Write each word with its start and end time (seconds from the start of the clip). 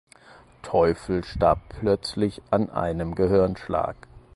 Teufel 0.63 1.23
starb 1.23 1.59
plötzlich 1.79 2.41
an 2.49 2.71
einem 2.71 3.13
Gehirnschlag. 3.13 4.07